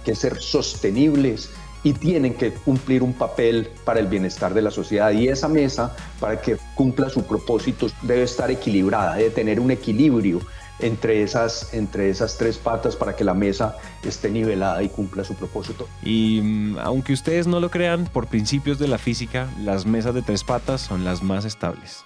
que 0.05 0.15
ser 0.15 0.41
sostenibles 0.41 1.51
y 1.85 1.95
tienen 1.95 2.35
que 2.35 2.53
cumplir 2.53 3.03
un 3.03 3.13
papel 3.13 3.69
para 3.85 4.01
el 4.01 4.07
bienestar 4.07 4.55
de 4.55 4.63
la 4.63 4.71
sociedad. 4.71 5.11
Y 5.13 5.29
esa 5.29 5.49
mesa, 5.49 5.97
para 6.21 6.41
que 6.41 6.57
cumpla 6.75 7.09
su 7.09 7.25
propósito, 7.25 7.89
debe 8.03 8.23
estar 8.23 8.51
equilibrada, 8.51 9.17
debe 9.17 9.31
tener 9.31 9.59
un 9.59 9.71
equilibrio 9.71 10.41
entre 10.83 11.23
esas, 11.23 11.73
entre 11.73 12.11
esas 12.11 12.37
tres 12.37 12.59
patas 12.59 12.97
para 12.97 13.17
que 13.17 13.25
la 13.25 13.35
mesa 13.35 13.77
esté 14.05 14.31
nivelada 14.31 14.83
y 14.83 14.89
cumpla 14.89 15.25
su 15.25 15.35
propósito. 15.35 15.89
Y 16.03 16.41
mm, 16.43 16.79
aunque 16.81 17.12
ustedes 17.12 17.47
no 17.47 17.61
lo 17.61 17.71
crean, 17.71 18.07
por 18.07 18.27
principios 18.27 18.79
de 18.79 18.89
la 18.89 18.99
física, 18.99 19.49
las 19.61 19.87
mesas 19.87 20.15
de 20.15 20.23
tres 20.23 20.45
patas 20.45 20.81
son 20.81 21.05
las 21.05 21.23
más 21.23 21.45
estables. 21.45 22.05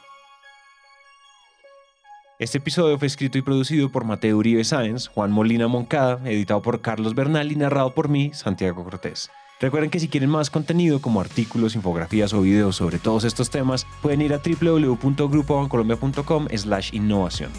Este 2.38 2.58
episodio 2.58 2.98
fue 2.98 3.06
escrito 3.06 3.38
y 3.38 3.42
producido 3.42 3.90
por 3.90 4.04
Mateo 4.04 4.36
Uribe 4.36 4.62
Sáenz, 4.62 5.08
Juan 5.08 5.32
Molina 5.32 5.68
Moncada, 5.68 6.20
editado 6.30 6.60
por 6.60 6.82
Carlos 6.82 7.14
Bernal 7.14 7.50
y 7.50 7.56
narrado 7.56 7.94
por 7.94 8.10
mí, 8.10 8.32
Santiago 8.34 8.84
Cortés. 8.84 9.30
Recuerden 9.58 9.88
que 9.88 10.00
si 10.00 10.08
quieren 10.08 10.28
más 10.28 10.50
contenido 10.50 11.00
como 11.00 11.22
artículos, 11.22 11.76
infografías 11.76 12.34
o 12.34 12.42
videos 12.42 12.76
sobre 12.76 12.98
todos 12.98 13.24
estos 13.24 13.48
temas, 13.48 13.86
pueden 14.02 14.20
ir 14.20 14.34
a 14.34 14.42
www.grupobancolombia.com 14.44 16.48
slash 16.54 16.90
innovación 16.92 17.50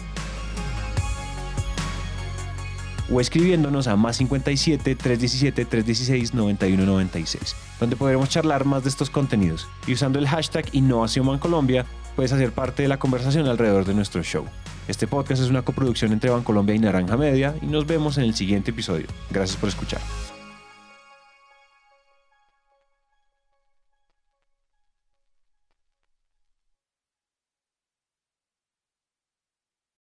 o 3.10 3.20
escribiéndonos 3.20 3.86
a 3.86 3.96
más 3.96 4.16
57 4.16 4.94
317 4.94 5.64
316 5.64 6.34
9196, 6.34 7.56
donde 7.80 7.96
podremos 7.96 8.28
charlar 8.28 8.64
más 8.64 8.82
de 8.84 8.90
estos 8.90 9.10
contenidos. 9.10 9.66
Y 9.86 9.94
usando 9.94 10.18
el 10.18 10.28
hashtag 10.28 10.66
Innovación 10.72 11.38
Colombia, 11.38 11.86
puedes 12.16 12.32
hacer 12.32 12.52
parte 12.52 12.82
de 12.82 12.88
la 12.88 12.98
conversación 12.98 13.46
alrededor 13.46 13.84
de 13.84 13.94
nuestro 13.94 14.22
show. 14.22 14.44
Este 14.88 15.06
podcast 15.06 15.42
es 15.42 15.50
una 15.50 15.62
coproducción 15.62 16.12
entre 16.12 16.30
Bancolombia 16.30 16.74
y 16.74 16.78
Naranja 16.78 17.16
Media 17.16 17.54
y 17.60 17.66
nos 17.66 17.86
vemos 17.86 18.16
en 18.18 18.24
el 18.24 18.34
siguiente 18.34 18.70
episodio. 18.70 19.06
Gracias 19.30 19.56
por 19.58 19.68
escuchar. 19.68 20.00